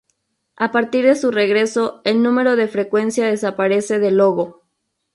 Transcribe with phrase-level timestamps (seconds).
[0.55, 4.63] A partir de su regreso, el número de frecuencia desaparece del logo.